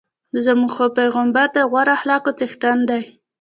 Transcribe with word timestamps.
زموږ 0.45 0.71
خوږ 0.75 0.91
پیغمبر 0.99 1.47
د 1.53 1.57
غوره 1.69 1.91
اخلاقو 1.97 2.31
څښتن 2.39 2.77
دی. 2.89 3.01